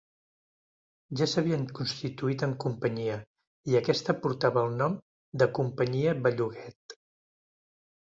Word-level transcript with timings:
Ja 1.19 1.27
s’havien 1.33 1.67
constituït 1.81 2.47
en 2.49 2.57
companyia 2.65 3.19
i 3.75 3.79
aquesta 3.83 4.19
portava 4.25 4.67
el 4.67 4.77
nom 4.83 4.99
de 5.45 5.53
Companyia 5.63 6.21
Belluguet. 6.27 7.01